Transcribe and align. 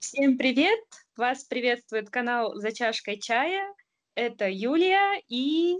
Всем 0.00 0.38
привет! 0.38 0.80
Вас 1.14 1.44
приветствует 1.44 2.08
канал 2.08 2.54
«За 2.54 2.72
чашкой 2.72 3.18
чая». 3.18 3.70
Это 4.14 4.48
Юлия 4.48 5.20
и... 5.28 5.76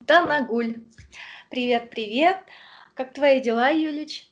Данагуль. 0.00 0.82
Привет-привет! 1.48 2.38
Как 2.94 3.14
твои 3.14 3.40
дела, 3.40 3.70
Юлич? 3.70 4.28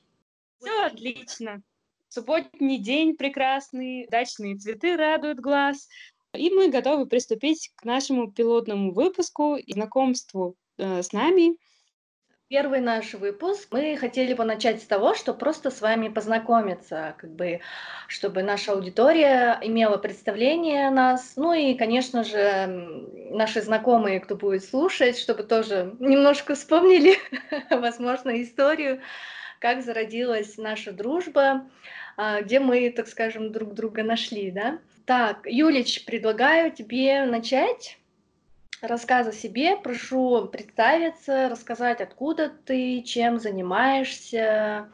Все 0.58 0.84
отлично. 0.84 1.62
Субботний 2.08 2.78
день 2.78 3.16
прекрасный, 3.16 4.08
дачные 4.10 4.56
цветы 4.56 4.96
радуют 4.96 5.38
глаз. 5.38 5.88
И 6.32 6.50
мы 6.50 6.68
готовы 6.68 7.06
приступить 7.06 7.70
к 7.76 7.84
нашему 7.84 8.32
пилотному 8.32 8.92
выпуску 8.92 9.54
и 9.54 9.72
знакомству 9.72 10.56
э, 10.76 11.04
с 11.04 11.12
нами– 11.12 11.56
Первый 12.50 12.80
наш 12.80 13.14
выпуск. 13.14 13.68
Мы 13.70 13.96
хотели 13.96 14.34
бы 14.34 14.42
начать 14.42 14.82
с 14.82 14.84
того, 14.84 15.14
что 15.14 15.34
просто 15.34 15.70
с 15.70 15.80
вами 15.80 16.08
познакомиться, 16.08 17.14
как 17.16 17.30
бы, 17.30 17.60
чтобы 18.08 18.42
наша 18.42 18.72
аудитория 18.72 19.56
имела 19.62 19.98
представление 19.98 20.88
о 20.88 20.90
нас, 20.90 21.34
ну 21.36 21.52
и, 21.52 21.74
конечно 21.74 22.24
же, 22.24 23.06
наши 23.30 23.62
знакомые, 23.62 24.18
кто 24.18 24.34
будет 24.34 24.64
слушать, 24.64 25.16
чтобы 25.16 25.44
тоже 25.44 25.94
немножко 26.00 26.56
вспомнили, 26.56 27.18
возможно, 27.70 28.42
историю, 28.42 29.00
как 29.60 29.84
зародилась 29.84 30.58
наша 30.58 30.90
дружба, 30.90 31.70
а, 32.16 32.42
где 32.42 32.58
мы, 32.58 32.90
так 32.90 33.06
скажем, 33.06 33.52
друг 33.52 33.74
друга 33.74 34.02
нашли, 34.02 34.50
да. 34.50 34.80
Так, 35.06 35.46
Юлич, 35.46 36.04
предлагаю 36.04 36.72
тебе 36.72 37.26
начать 37.26 37.99
рассказ 38.82 39.26
о 39.28 39.32
себе. 39.32 39.76
Прошу 39.76 40.46
представиться, 40.46 41.48
рассказать, 41.48 42.00
откуда 42.00 42.48
ты, 42.48 43.02
чем 43.02 43.38
занимаешься, 43.38 44.90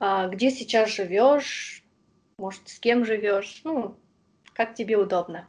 а, 0.00 0.28
где 0.28 0.50
сейчас 0.50 0.90
живешь, 0.90 1.82
может, 2.38 2.68
с 2.68 2.78
кем 2.78 3.04
живешь, 3.04 3.60
ну, 3.64 3.96
как 4.52 4.74
тебе 4.74 4.96
удобно. 4.96 5.48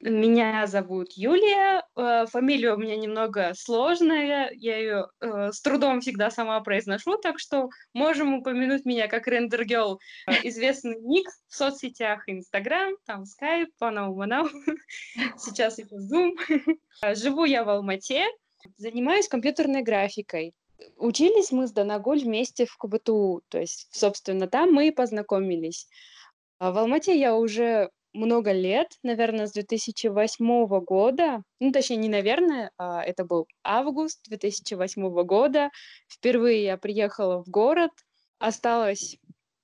Меня 0.00 0.66
зовут 0.66 1.12
Юлия, 1.12 1.84
э, 1.94 2.24
фамилия 2.24 2.72
у 2.72 2.78
меня 2.78 2.96
немного 2.96 3.52
сложная, 3.54 4.50
я 4.54 4.78
ее 4.78 5.08
э, 5.20 5.52
с 5.52 5.60
трудом 5.60 6.00
всегда 6.00 6.30
сама 6.30 6.58
произношу, 6.60 7.18
так 7.18 7.38
что 7.38 7.68
можем 7.92 8.32
упомянуть 8.32 8.86
меня 8.86 9.08
как 9.08 9.28
Render 9.28 9.62
Girl, 9.62 9.98
э, 10.26 10.32
известный 10.48 10.98
ник 11.00 11.28
в 11.48 11.54
соцсетях, 11.54 12.22
Инстаграм, 12.28 12.94
там 13.04 13.24
Skype, 13.24 13.66
Панау 13.78 14.16
Манау, 14.16 14.48
сейчас 15.36 15.76
еще 15.76 15.94
Zoom. 15.96 16.32
Живу 17.14 17.44
я 17.44 17.62
в 17.62 17.68
Алмате, 17.68 18.24
занимаюсь 18.78 19.28
компьютерной 19.28 19.82
графикой. 19.82 20.54
Учились 20.96 21.52
мы 21.52 21.66
с 21.66 21.72
Данагуль 21.72 22.20
вместе 22.20 22.64
в 22.64 22.74
КБТУ, 22.78 23.42
то 23.50 23.58
есть, 23.58 23.88
собственно, 23.90 24.46
там 24.46 24.72
мы 24.72 24.88
и 24.88 24.92
познакомились. 24.92 25.88
В 26.58 26.78
Алмате 26.78 27.18
я 27.18 27.36
уже 27.36 27.90
много 28.12 28.52
лет, 28.52 28.98
наверное, 29.02 29.46
с 29.46 29.52
2008 29.52 30.80
года, 30.80 31.42
ну, 31.60 31.72
точнее, 31.72 31.96
не 31.96 32.08
наверное, 32.08 32.70
а 32.78 33.02
это 33.02 33.24
был 33.24 33.46
август 33.62 34.20
2008 34.28 35.24
года. 35.24 35.70
Впервые 36.08 36.64
я 36.64 36.76
приехала 36.76 37.42
в 37.42 37.48
город, 37.48 37.90
осталась, 38.38 39.16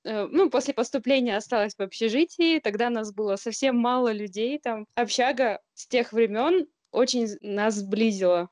э, 0.05 0.27
ну, 0.27 0.51
после 0.51 0.75
поступления 0.75 1.37
осталась 1.37 1.75
в 1.75 1.81
общежитии, 1.81 2.61
тогда 2.61 2.91
нас 2.91 3.13
было 3.13 3.37
совсем 3.37 3.77
мало 3.77 4.13
людей, 4.13 4.59
там 4.59 4.87
общага 4.95 5.61
с 5.75 5.87
тех 5.87 6.13
времен 6.13 6.67
очень 6.93 7.29
нас 7.41 7.75
сблизила. 7.75 8.49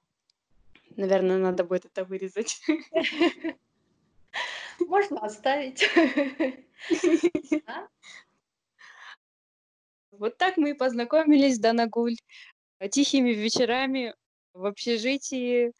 Наверное, 0.96 1.38
надо 1.38 1.64
будет 1.64 1.86
это 1.86 2.04
вырезать. 2.04 2.60
Можно 4.80 5.20
оставить. 5.20 5.88
Вот 10.18 10.36
так 10.38 10.56
мы 10.56 10.70
и 10.70 10.74
познакомились, 10.74 11.58
Данагуль, 11.58 12.16
тихими 12.90 13.30
вечерами 13.30 14.14
в 14.52 14.66
общежитии, 14.66 15.72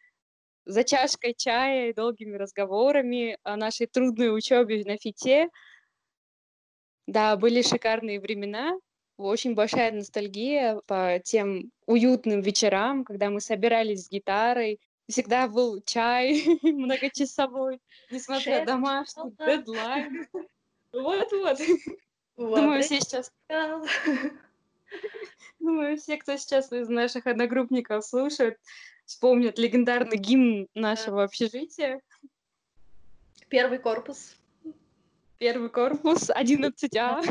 за 0.67 0.83
чашкой 0.83 1.35
чая 1.37 1.91
и 1.91 1.93
долгими 1.93 2.37
разговорами 2.37 3.39
о 3.43 3.57
нашей 3.57 3.87
трудной 3.87 4.35
учебе 4.37 4.83
на 4.85 4.97
фите. 4.97 5.51
Да, 7.07 7.37
были 7.37 7.63
шикарные 7.63 8.19
времена, 8.19 8.79
очень 9.17 9.55
большая 9.55 9.93
ностальгия 9.93 10.81
по 10.87 11.21
тем 11.23 11.71
уютным 11.87 12.41
вечерам, 12.41 13.05
когда 13.05 13.31
мы 13.31 13.41
собирались 13.41 14.07
с 14.07 14.11
гитарой. 14.11 14.81
Всегда 15.07 15.49
был 15.49 15.83
чай 15.83 16.45
многочасовой, 16.63 17.81
несмотря 18.11 18.61
на 18.61 18.65
домашний 18.65 19.31
дедлайн. 19.39 20.27
Вот-вот. 20.93 21.59
Думаю, 22.37 22.83
все 22.83 23.01
сейчас... 23.01 23.33
Думаю, 25.61 25.97
все, 25.97 26.17
кто 26.17 26.37
сейчас 26.37 26.73
из 26.73 26.89
наших 26.89 27.27
одногруппников 27.27 28.05
слушает, 28.05 28.59
вспомнят 29.05 29.59
легендарный 29.59 30.19
гимн 30.19 30.69
нашего 30.75 31.25
общежития. 31.25 32.01
Первый 33.49 33.79
корпус. 33.79 34.37
Первый 35.39 35.71
корпус, 35.71 36.31
11А. 36.31 37.23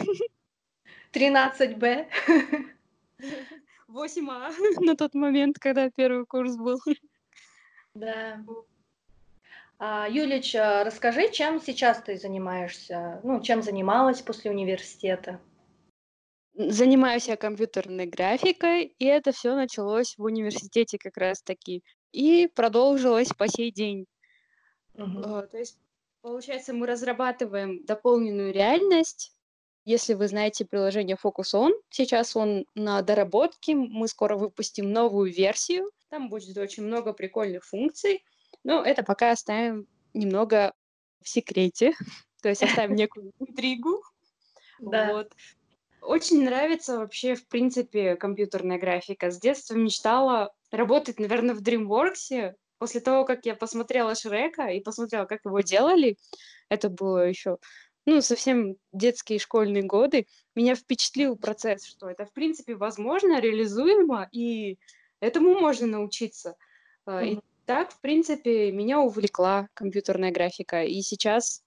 13Б. 1.11 2.07
8А 3.87 4.51
на 4.79 4.95
тот 4.95 5.13
момент, 5.13 5.59
когда 5.59 5.89
первый 5.89 6.25
курс 6.25 6.55
был. 6.55 6.79
Да. 7.93 8.43
А, 9.85 10.07
Юлич, 10.07 10.55
а, 10.55 10.85
расскажи, 10.85 11.29
чем 11.29 11.59
сейчас 11.59 12.01
ты 12.01 12.15
занимаешься? 12.15 13.19
Ну, 13.21 13.41
чем 13.41 13.61
занималась 13.61 14.21
после 14.21 14.49
университета? 14.49 15.41
Занимаюсь 16.53 17.27
я 17.27 17.35
компьютерной 17.35 18.05
графикой, 18.05 18.95
и 18.97 19.03
это 19.03 19.33
все 19.33 19.55
началось 19.55 20.17
в 20.17 20.23
университете 20.23 20.97
как 20.97 21.17
раз-таки. 21.17 21.83
И 22.13 22.47
продолжилось 22.47 23.33
по 23.37 23.49
сей 23.49 23.73
день. 23.73 24.05
Угу. 24.93 25.21
То 25.51 25.57
есть, 25.57 25.77
получается, 26.21 26.71
мы 26.71 26.87
разрабатываем 26.87 27.83
дополненную 27.83 28.53
реальность. 28.53 29.35
Если 29.83 30.13
вы 30.13 30.29
знаете 30.29 30.63
приложение 30.63 31.17
Focus 31.21 31.55
On, 31.55 31.73
сейчас 31.89 32.37
он 32.37 32.65
на 32.73 33.01
доработке, 33.01 33.75
мы 33.75 34.07
скоро 34.07 34.37
выпустим 34.37 34.93
новую 34.93 35.29
версию. 35.29 35.91
Там 36.07 36.29
будет 36.29 36.57
очень 36.57 36.83
много 36.83 37.11
прикольных 37.11 37.65
функций. 37.65 38.23
Ну, 38.63 38.81
это 38.81 39.03
пока 39.03 39.31
оставим 39.31 39.87
немного 40.13 40.73
в 41.21 41.29
секрете, 41.29 41.93
то 42.41 42.49
есть 42.49 42.63
оставим 42.63 42.95
некую 42.95 43.33
интригу. 43.39 44.01
Да. 44.79 45.11
Вот. 45.11 45.31
Очень 46.01 46.43
нравится 46.43 46.97
вообще, 46.97 47.35
в 47.35 47.47
принципе, 47.47 48.15
компьютерная 48.15 48.77
графика. 48.77 49.31
С 49.31 49.39
детства 49.39 49.75
мечтала 49.75 50.53
работать, 50.71 51.19
наверное, 51.19 51.55
в 51.55 51.61
DreamWorks. 51.61 52.55
После 52.77 52.99
того, 52.99 53.23
как 53.23 53.45
я 53.45 53.55
посмотрела 53.55 54.13
Шрека 54.13 54.67
и 54.67 54.81
посмотрела, 54.81 55.25
как 55.25 55.45
его 55.45 55.61
делали, 55.61 56.17
это 56.67 56.89
было 56.89 57.25
еще, 57.25 57.57
ну, 58.05 58.21
совсем 58.21 58.75
детские 58.91 59.39
школьные 59.39 59.83
годы, 59.83 60.27
меня 60.55 60.75
впечатлил 60.75 61.37
процесс, 61.37 61.85
что 61.85 62.09
это, 62.09 62.25
в 62.25 62.33
принципе, 62.33 62.75
возможно, 62.75 63.39
реализуемо, 63.39 64.27
и 64.33 64.77
этому 65.21 65.57
можно 65.57 65.87
научиться. 65.87 66.57
Mm-hmm. 67.05 67.27
И 67.27 67.39
так, 67.65 67.91
в 67.91 68.01
принципе, 68.01 68.71
меня 68.71 68.99
увлекла 68.99 69.67
компьютерная 69.73 70.31
графика. 70.31 70.83
И 70.83 71.01
сейчас 71.01 71.63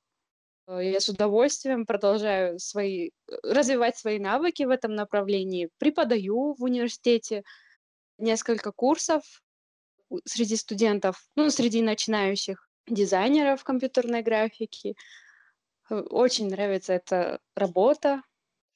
э, 0.66 0.92
я 0.92 1.00
с 1.00 1.08
удовольствием 1.08 1.86
продолжаю 1.86 2.58
свои, 2.58 3.08
э, 3.08 3.34
развивать 3.42 3.96
свои 3.96 4.18
навыки 4.18 4.64
в 4.64 4.70
этом 4.70 4.94
направлении. 4.94 5.70
Преподаю 5.78 6.54
в 6.54 6.62
университете 6.62 7.42
несколько 8.18 8.72
курсов 8.72 9.22
среди 10.24 10.56
студентов, 10.56 11.26
ну, 11.34 11.50
среди 11.50 11.82
начинающих 11.82 12.68
дизайнеров 12.86 13.64
компьютерной 13.64 14.22
графики. 14.22 14.96
Э, 15.90 16.00
очень 16.00 16.50
нравится 16.50 16.92
эта 16.94 17.40
работа. 17.54 18.22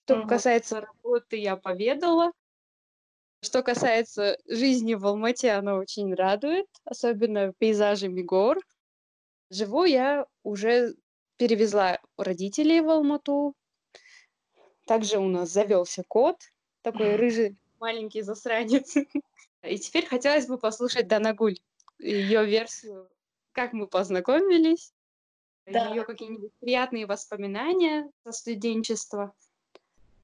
Что 0.04 0.26
касается 0.26 0.80
работы, 0.80 1.36
я 1.36 1.56
поведала. 1.56 2.32
Что 3.42 3.62
касается 3.62 4.36
жизни 4.46 4.94
в 4.94 5.06
Алмате, 5.06 5.52
она 5.52 5.76
очень 5.76 6.14
радует, 6.14 6.66
особенно 6.84 7.52
пейзажами 7.54 8.20
гор. 8.22 8.58
Живу 9.48 9.84
я 9.84 10.26
уже 10.42 10.94
перевезла 11.36 11.98
родителей 12.18 12.80
в 12.82 12.90
Алмату. 12.90 13.54
Также 14.86 15.18
у 15.18 15.28
нас 15.28 15.50
завелся 15.50 16.04
кот, 16.06 16.36
такой 16.82 17.16
рыжий 17.16 17.56
маленький 17.80 18.22
засранец. 18.22 18.94
И 19.62 19.78
теперь 19.78 20.06
хотелось 20.06 20.46
бы 20.46 20.58
послушать 20.58 21.08
Данагуль, 21.08 21.56
ее 21.98 22.44
версию, 22.44 23.08
как 23.52 23.72
мы 23.72 23.86
познакомились, 23.86 24.92
да. 25.66 25.88
ее 25.88 26.04
какие-нибудь 26.04 26.52
приятные 26.60 27.06
воспоминания 27.06 28.10
со 28.24 28.32
студенчества. 28.32 29.34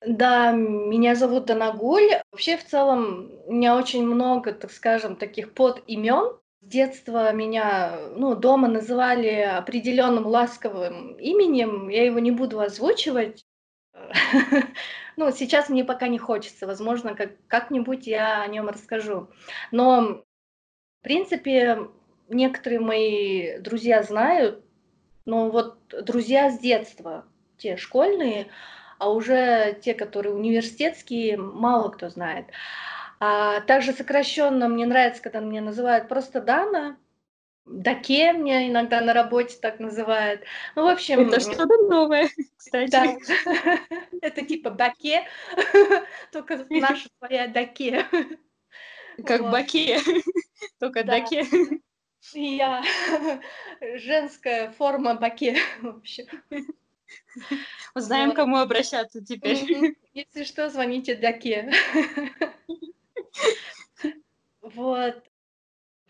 Да, 0.05 0.53
меня 0.53 1.15
зовут 1.15 1.47
Данагуль. 1.47 2.11
Вообще, 2.31 2.57
в 2.57 2.65
целом, 2.65 3.31
у 3.47 3.53
меня 3.53 3.77
очень 3.77 4.05
много, 4.05 4.53
так 4.53 4.71
скажем, 4.71 5.17
таких 5.17 5.55
под 5.55 5.83
имен. 5.87 6.37
С 6.61 6.67
детства 6.67 7.33
меня, 7.33 7.99
ну, 8.17 8.35
дома 8.35 8.69
называли 8.69 9.29
определенным 9.29 10.27
ласковым 10.27 11.15
именем. 11.15 11.89
Я 11.89 12.05
его 12.05 12.19
не 12.19 12.31
буду 12.31 12.61
озвучивать. 12.61 13.47
ну, 15.17 15.31
сейчас 15.33 15.69
мне 15.69 15.85
пока 15.85 16.09
не 16.09 16.19
хочется, 16.19 16.67
возможно, 16.67 17.15
как, 17.15 17.33
как-нибудь 17.47 18.07
я 18.07 18.43
о 18.43 18.47
нем 18.49 18.69
расскажу. 18.69 19.31
Но, 19.71 20.23
в 21.01 21.03
принципе, 21.03 21.89
некоторые 22.29 22.81
мои 22.81 23.59
друзья 23.59 24.03
знают, 24.03 24.65
но 25.25 25.51
вот 25.51 25.79
друзья 26.05 26.51
с 26.51 26.59
детства, 26.59 27.25
те 27.57 27.77
школьные, 27.77 28.49
а 28.99 29.11
уже 29.11 29.79
те, 29.83 29.95
которые 29.95 30.35
университетские, 30.35 31.37
мало 31.37 31.91
кто 31.91 32.09
знает. 32.09 32.47
А 33.19 33.61
также 33.63 33.93
сокращенно 33.93 34.69
мне 34.69 34.87
нравится, 34.87 35.23
когда 35.23 35.41
меня 35.41 35.63
называют 35.63 36.09
просто 36.09 36.41
Дана, 36.41 36.97
Даке 37.67 38.33
меня 38.33 38.69
иногда 38.69 39.01
на 39.01 39.13
работе 39.13 39.57
так 39.61 39.81
называют. 39.81 40.43
Ну, 40.77 40.85
в 40.85 40.87
общем... 40.87 41.29
Это 41.29 41.41
что-то 41.41 41.77
новое, 41.89 42.31
кстати. 42.57 42.91
Да. 42.91 43.79
Это 44.23 44.47
типа 44.47 44.71
Баке, 44.71 45.27
только 46.33 46.65
наша 46.71 47.09
своя 47.19 47.49
Даке. 47.49 48.07
Как 49.27 49.41
вот. 49.41 49.51
Баке, 49.51 49.99
только 50.79 51.03
да. 51.03 51.19
Даке. 51.19 51.45
Я 52.33 52.85
женская 53.97 54.71
форма 54.71 55.15
Баке, 55.15 55.57
в 55.83 55.89
общем. 55.89 56.27
Узнаем, 57.95 58.29
вот. 58.29 58.37
кому 58.37 58.57
обращаться 58.59 59.25
теперь. 59.25 59.97
Если 60.15 60.45
что, 60.45 60.69
звоните 60.71 61.15
Даке. 61.15 61.71
Вот. 64.75 65.23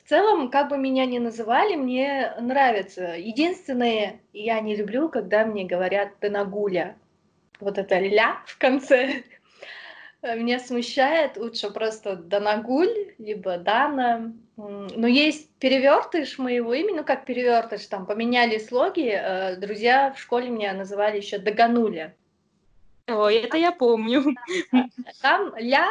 В 0.03 0.09
целом, 0.09 0.51
как 0.51 0.71
бы 0.71 0.79
меня 0.79 1.05
ни 1.05 1.19
называли, 1.19 1.77
мне 1.77 2.33
нравится. 2.41 3.15
Единственное, 3.17 4.21
я 4.33 4.61
не 4.61 4.75
люблю, 4.77 5.11
когда 5.11 5.45
мне 5.45 5.67
говорят 5.67 6.19
«ты 6.21 6.31
нагуля». 6.31 6.97
Вот 7.61 7.77
это 7.77 7.99
«ля» 7.99 8.43
в 8.47 8.57
конце 8.57 9.25
меня 10.35 10.59
смущает. 10.59 11.37
Лучше 11.37 11.71
просто 11.71 12.17
«данагуль», 12.17 13.15
либо 13.19 13.59
«дана». 13.59 14.33
Но 14.57 15.07
есть 15.07 15.51
перевертыш 15.59 16.39
моего 16.39 16.73
имени, 16.73 16.99
ну 16.99 17.05
как 17.05 17.27
перевертыш, 17.27 17.87
там 17.87 18.07
поменяли 18.07 18.59
слоги. 18.59 19.11
Э, 19.13 19.57
друзья 19.57 20.13
в 20.13 20.19
школе 20.19 20.49
меня 20.49 20.73
называли 20.73 21.19
еще 21.19 21.39
«дагануля». 21.39 22.15
Ой, 23.07 23.37
это 23.37 23.57
я 23.57 23.71
помню. 23.71 24.35
Там 25.21 25.55
«ля» 25.57 25.89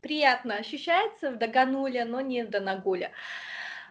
приятно 0.00 0.56
ощущается 0.56 1.30
в 1.30 1.38
Дагануле, 1.38 2.04
но 2.04 2.20
не 2.20 2.44
в 2.44 2.50
Данагуле. 2.50 3.12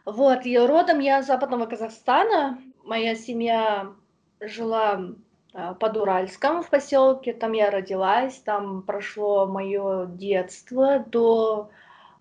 Вот, 0.06 0.46
и 0.46 0.58
родом 0.58 1.00
я 1.00 1.22
с 1.22 1.28
западного 1.28 1.66
Казахстана. 1.66 2.60
Моя 2.84 3.16
семья 3.16 3.92
жила 4.40 5.14
под 5.80 5.98
Уральском 5.98 6.62
в 6.62 6.70
поселке, 6.70 7.34
там 7.34 7.54
я 7.54 7.72
родилась, 7.72 8.36
там 8.40 8.84
прошло 8.84 9.48
мое 9.48 10.06
детство 10.06 11.00
до, 11.00 11.70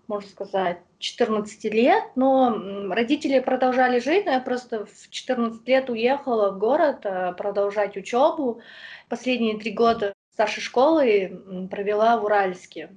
можно 0.07 0.29
сказать, 0.29 0.79
14 0.99 1.63
лет, 1.65 2.03
но 2.15 2.89
родители 2.89 3.39
продолжали 3.39 3.99
жить, 3.99 4.25
но 4.25 4.31
я 4.31 4.39
просто 4.39 4.85
в 4.85 5.09
14 5.09 5.67
лет 5.67 5.89
уехала 5.89 6.51
в 6.51 6.57
город 6.57 7.05
а, 7.05 7.33
продолжать 7.33 7.95
учебу. 7.95 8.61
Последние 9.09 9.59
три 9.59 9.71
года 9.71 10.13
старшей 10.33 10.61
школы 10.61 11.67
провела 11.69 12.17
в 12.17 12.25
Уральске. 12.25 12.89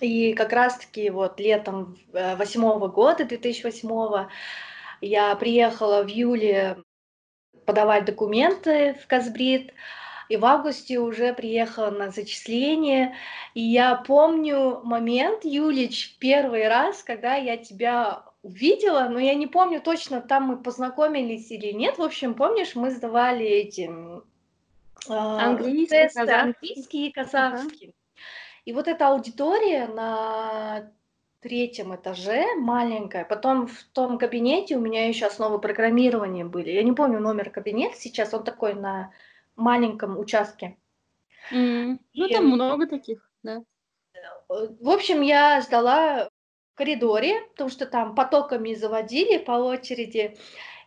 И 0.00 0.32
как 0.34 0.52
раз-таки 0.52 1.10
вот 1.10 1.38
летом 1.38 1.96
э, 2.12 2.34
восьмого 2.34 2.88
года, 2.88 3.24
2008 3.24 4.26
я 5.00 5.36
приехала 5.36 6.02
в 6.02 6.08
июле 6.08 6.78
подавать 7.64 8.04
документы 8.04 8.94
в 9.02 9.06
Казбрид, 9.06 9.72
и 10.28 10.36
в 10.36 10.44
августе 10.44 10.98
уже 10.98 11.34
приехала 11.34 11.90
на 11.90 12.10
зачисление. 12.10 13.14
И 13.52 13.60
я 13.60 13.94
помню 13.94 14.80
момент, 14.82 15.44
Юлич, 15.44 16.16
первый 16.18 16.66
раз, 16.68 17.02
когда 17.02 17.34
я 17.34 17.56
тебя 17.56 18.24
увидела, 18.42 19.08
но 19.08 19.18
я 19.18 19.34
не 19.34 19.46
помню 19.46 19.80
точно, 19.80 20.20
там 20.20 20.44
мы 20.44 20.62
познакомились 20.62 21.50
или 21.50 21.72
нет. 21.72 21.98
В 21.98 22.02
общем, 22.02 22.34
помнишь, 22.34 22.74
мы 22.74 22.90
сдавали 22.90 23.44
эти 23.44 23.90
э, 23.90 25.12
английский, 25.12 25.86
тесты 25.86 26.20
казахский. 26.20 26.40
английский 26.40 27.08
и 27.08 27.12
казахский. 27.12 27.88
Uh-huh. 27.88 27.94
И 28.64 28.72
вот 28.72 28.88
эта 28.88 29.08
аудитория 29.08 29.88
на 29.88 30.90
третьем 31.44 31.94
этаже, 31.94 32.54
маленькая. 32.56 33.26
Потом 33.26 33.66
в 33.66 33.84
том 33.92 34.16
кабинете 34.16 34.78
у 34.78 34.80
меня 34.80 35.06
еще 35.06 35.26
основы 35.26 35.60
программирования 35.60 36.46
были. 36.46 36.70
Я 36.70 36.82
не 36.82 36.92
помню 36.92 37.20
номер 37.20 37.50
кабинета 37.50 37.96
сейчас, 37.98 38.32
он 38.32 38.44
такой 38.44 38.72
на 38.72 39.12
маленьком 39.54 40.18
участке. 40.18 40.78
Mm. 41.52 41.98
Ну, 42.14 42.28
там 42.28 42.46
много 42.46 42.86
таких, 42.86 43.30
да. 43.42 43.62
В 44.48 44.88
общем, 44.88 45.20
я 45.20 45.60
сдала 45.60 46.30
в 46.72 46.78
коридоре, 46.78 47.42
потому 47.50 47.68
что 47.68 47.84
там 47.84 48.14
потоками 48.14 48.72
заводили 48.72 49.36
по 49.36 49.52
очереди. 49.52 50.38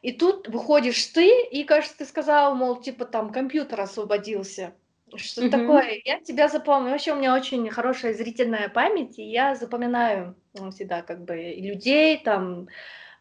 И 0.02 0.12
тут 0.12 0.48
выходишь 0.48 1.06
ты, 1.06 1.44
и, 1.52 1.66
кажется, 1.66 2.00
ты 2.00 2.06
сказала, 2.06 2.56
мол, 2.56 2.82
типа 2.82 3.06
там 3.06 3.32
компьютер 3.32 3.80
освободился. 3.82 4.74
Что 5.16 5.44
Мгм. 5.44 5.52
такое? 5.52 6.02
Я 6.04 6.20
тебя 6.20 6.50
запомню. 6.50 6.92
Вообще 6.92 7.14
у 7.14 7.16
меня 7.16 7.34
очень 7.34 7.70
хорошая 7.70 8.14
зрительная 8.14 8.68
память, 8.68 9.18
и 9.18 9.24
я 9.24 9.56
запоминаю 9.56 10.36
всегда 10.72 11.02
как 11.02 11.24
бы 11.24 11.42
и 11.42 11.62
людей, 11.62 12.18
там 12.18 12.68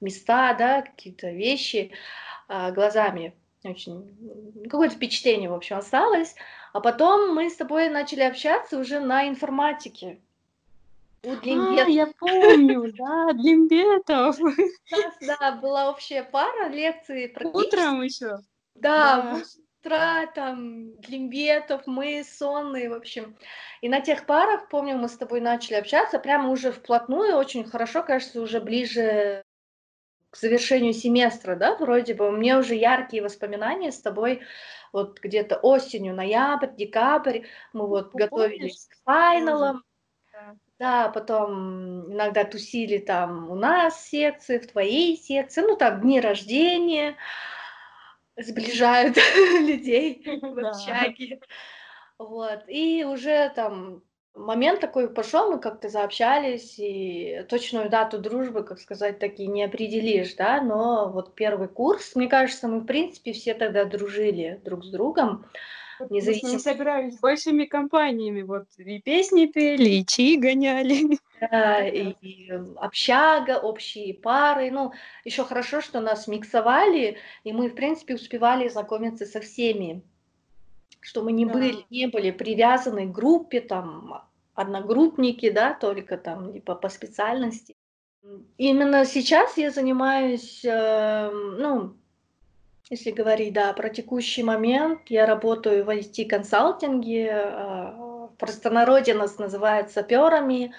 места, 0.01 0.55
да, 0.55 0.83
какие-то 0.83 1.31
вещи 1.31 1.93
а, 2.49 2.71
глазами. 2.71 3.35
Очень 3.65 4.65
какое-то 4.71 4.95
впечатление, 4.95 5.51
в 5.51 5.55
общем, 5.55 5.77
осталось. 5.77 6.35
А 6.73 6.81
потом 6.81 7.35
мы 7.35 7.51
с 7.51 7.57
тобой 7.57 7.89
начали 7.89 8.21
общаться 8.21 8.79
уже 8.79 9.01
на 9.01 9.29
информатике. 9.29 10.21
У 11.23 11.33
А, 11.33 11.89
я 11.89 12.07
помню, 12.19 12.93
да, 12.93 13.33
Длимбетов. 13.33 14.39
У 14.39 14.47
нас, 14.47 15.15
да, 15.21 15.53
была 15.61 15.91
общая 15.91 16.23
пара 16.23 16.69
лекций 16.69 17.35
Утром 17.53 18.03
еще. 18.03 18.39
Да, 18.77 19.23
Да 19.23 19.43
утра, 19.87 20.27
там, 20.35 20.93
Глимбетов, 20.97 21.87
мы 21.87 22.25
сонные, 22.25 22.91
в 22.91 22.95
общем. 22.95 23.37
И 23.81 23.89
на 23.89 24.01
тех 24.01 24.27
парах, 24.27 24.69
помню, 24.69 24.97
мы 24.97 25.09
с 25.09 25.17
тобой 25.17 25.41
начали 25.41 25.75
общаться, 25.75 26.19
прямо 26.19 26.51
уже 26.51 26.73
вплотную, 26.73 27.37
очень 27.37 27.65
хорошо, 27.65 28.03
кажется, 28.03 28.41
уже 28.41 28.61
ближе 28.61 29.43
к 30.31 30.37
завершению 30.37 30.93
семестра, 30.93 31.55
да, 31.55 31.77
вроде 31.77 32.15
бы. 32.15 32.29
У 32.29 32.33
меня 32.33 32.59
уже 32.59 32.75
яркие 32.75 33.23
воспоминания 33.23 33.93
с 33.93 34.01
тобой, 34.01 34.43
вот 34.93 35.21
где-то 35.21 35.57
осенью, 35.57 36.15
ноябрь, 36.15 36.75
декабрь, 36.77 37.43
мы 37.73 37.87
вот 37.87 38.13
Ты 38.13 38.19
готовились 38.19 38.59
помнишь? 38.59 38.75
к 38.89 39.05
файналам. 39.05 39.83
Да. 40.33 40.57
да, 40.79 41.09
потом 41.09 42.13
иногда 42.13 42.45
тусили 42.45 42.99
там 42.99 43.51
у 43.51 43.55
нас 43.55 44.05
секции, 44.07 44.59
в 44.59 44.67
твоей 44.67 45.17
секции, 45.17 45.63
ну 45.63 45.77
там 45.77 46.03
дни 46.03 46.21
рождения 46.21 47.17
сближают 48.37 49.17
людей 49.61 50.23
в 50.43 50.59
общаге. 50.59 51.41
Вот. 52.19 52.65
И 52.69 53.05
уже 53.05 53.53
там 53.55 54.03
момент 54.37 54.81
такой 54.81 55.13
пошел, 55.13 55.51
мы 55.51 55.59
как-то 55.59 55.89
заобщались, 55.89 56.79
и 56.79 57.45
точную 57.49 57.89
дату 57.89 58.19
дружбы, 58.19 58.63
как 58.63 58.79
сказать, 58.79 59.19
таки 59.19 59.47
не 59.47 59.65
определишь, 59.65 60.35
да, 60.35 60.61
но 60.61 61.11
вот 61.11 61.35
первый 61.35 61.69
курс, 61.69 62.15
мне 62.15 62.29
кажется, 62.29 62.69
мы, 62.69 62.81
в 62.81 62.87
принципе, 62.87 63.33
все 63.33 63.55
тогда 63.55 63.85
дружили 63.85 64.61
друг 64.65 64.85
с 64.85 64.91
другом. 64.91 65.47
Независимо... 66.11 66.53
Мы 66.53 66.59
собирались 66.59 67.19
большими 67.19 67.65
компаниями, 67.65 68.43
вот 68.43 68.67
и 68.79 69.01
песни 69.01 69.47
пели, 69.47 69.91
и 69.91 70.07
чаи 70.07 70.37
гоняли. 70.37 71.19
Да, 71.41 71.87
и, 71.87 72.15
и 72.21 72.51
общага, 72.77 73.59
общие 73.59 74.15
пары. 74.15 74.71
Ну, 74.71 74.93
еще 75.25 75.45
хорошо, 75.45 75.81
что 75.81 76.01
нас 76.01 76.27
миксовали, 76.27 77.19
и 77.45 77.53
мы, 77.53 77.69
в 77.69 77.75
принципе, 77.75 78.15
успевали 78.15 78.69
знакомиться 78.69 79.27
со 79.27 79.41
всеми. 79.41 80.03
Что 81.01 81.23
мы 81.23 81.33
не, 81.33 81.47
да. 81.47 81.53
были, 81.53 81.77
не 81.91 82.07
были 82.07 82.31
привязаны 82.31 83.07
к 83.07 83.13
группе, 83.13 83.61
там, 83.61 84.25
одногруппники, 84.55 85.51
да, 85.51 85.75
только 85.75 86.17
там, 86.17 86.53
либо 86.53 86.75
по 86.75 86.89
специальности. 86.89 87.77
Именно 88.57 89.05
сейчас 89.05 89.57
я 89.57 89.71
занимаюсь, 89.71 90.65
э, 90.65 91.31
ну, 91.31 91.97
если 92.91 93.11
говорить, 93.11 93.53
да, 93.53 93.73
про 93.73 93.89
текущий 93.89 94.43
момент, 94.43 95.01
я 95.09 95.27
работаю 95.27 95.85
в 95.85 95.91
IT-консалтинге, 95.91 97.27
э, 97.27 97.91
в 97.97 98.35
простонародье 98.39 99.15
нас 99.15 99.39
называют 99.39 99.91
саперами, 99.91 100.75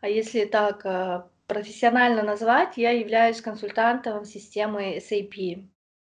а 0.00 0.08
если 0.08 0.44
так 0.44 0.86
э, 0.86 1.24
профессионально 1.46 2.22
назвать, 2.22 2.76
я 2.76 2.90
являюсь 2.92 3.40
консультантом 3.40 4.24
системы 4.24 4.98
SAP, 4.98 5.64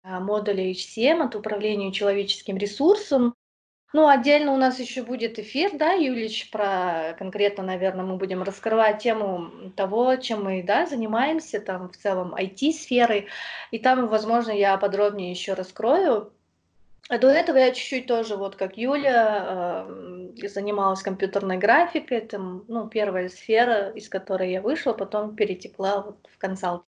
э, 0.04 0.18
модуля 0.20 0.70
HCM 0.70 1.22
от 1.22 1.34
управления 1.34 1.92
человеческим 1.92 2.56
ресурсом. 2.56 3.34
Ну, 3.92 4.06
отдельно 4.06 4.52
у 4.52 4.56
нас 4.56 4.78
еще 4.78 5.02
будет 5.02 5.38
эфир, 5.40 5.72
да, 5.76 5.92
Юлич, 5.92 6.50
про 6.50 7.14
конкретно, 7.18 7.64
наверное, 7.64 8.04
мы 8.04 8.16
будем 8.18 8.44
раскрывать 8.44 9.02
тему 9.02 9.72
того, 9.76 10.14
чем 10.16 10.44
мы, 10.44 10.62
да, 10.62 10.86
занимаемся, 10.86 11.60
там, 11.60 11.88
в 11.88 11.96
целом, 11.96 12.32
IT-сферой, 12.34 13.26
и 13.72 13.78
там, 13.80 14.06
возможно, 14.06 14.52
я 14.52 14.76
подробнее 14.78 15.32
еще 15.32 15.54
раскрою 15.54 16.32
А 17.08 17.18
до 17.18 17.28
этого 17.28 17.58
я 17.58 17.72
чуть-чуть 17.72 18.06
тоже, 18.06 18.36
вот 18.36 18.56
как 18.56 18.76
Юля, 18.78 19.86
э, 19.88 20.48
занималась 20.48 21.02
компьютерной 21.02 21.58
графикой. 21.58 22.18
Это 22.18 22.38
ну, 22.38 22.88
первая 22.88 23.28
сфера, 23.28 23.90
из 23.90 24.08
которой 24.08 24.52
я 24.52 24.62
вышла, 24.62 24.92
потом 24.92 25.36
перетекла 25.36 26.02
вот 26.02 26.28
в 26.32 26.38
консалтинг. 26.38 26.89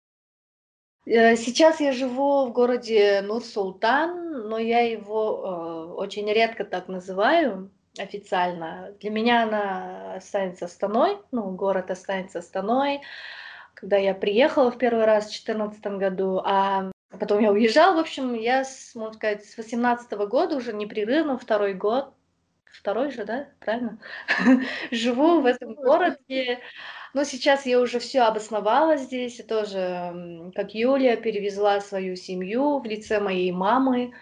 Э, 1.05 1.37
сейчас 1.37 1.81
я 1.81 1.93
живу 1.93 2.47
в 2.47 2.53
городе 2.53 3.23
Нур-Султан, 3.23 4.49
но 4.49 4.59
я 4.59 4.81
его 4.81 5.91
э, 5.91 5.93
очень 5.95 6.31
редко 6.33 6.65
так 6.65 6.89
называю 6.89 7.71
официально. 7.99 8.95
Для 9.01 9.11
меня 9.11 9.43
она 9.45 10.15
останется 10.17 10.69
Станой, 10.69 11.19
ну, 11.31 11.51
город 11.51 11.91
останется 11.91 12.41
Станой. 12.41 13.01
Когда 13.75 13.97
я 13.97 14.15
приехала 14.15 14.71
в 14.71 14.79
первый 14.79 15.05
раз 15.05 15.25
в 15.25 15.29
2014 15.29 15.85
году, 15.99 16.41
а 16.45 16.91
Потом 17.19 17.41
я 17.41 17.53
уезжал, 17.53 17.95
в 17.95 17.99
общем, 17.99 18.33
я, 18.33 18.65
можно 18.95 19.15
сказать, 19.15 19.45
с 19.45 19.59
18 19.59 20.13
-го 20.13 20.27
года 20.27 20.57
уже 20.57 20.73
непрерывно, 20.73 21.37
второй 21.37 21.75
год, 21.75 22.15
второй 22.65 23.11
же, 23.11 23.25
да, 23.25 23.49
правильно, 23.61 23.99
живу 24.91 25.43
в 25.43 25.47
этом 25.47 25.75
городе. 25.75 26.61
Но 27.15 27.25
сейчас 27.25 27.67
я 27.67 27.79
уже 27.81 27.99
все 27.99 28.23
обосновала 28.23 28.97
здесь, 28.97 29.39
и 29.39 29.43
тоже, 29.43 30.51
как 30.55 30.75
Юлия, 30.75 31.17
перевезла 31.17 31.81
свою 31.81 32.17
семью 32.17 32.79
в 32.79 32.85
лице 32.85 33.21
моей 33.21 33.53
мамы. 33.53 34.15